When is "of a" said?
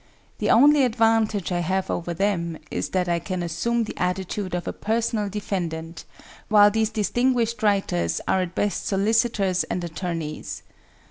4.55-4.73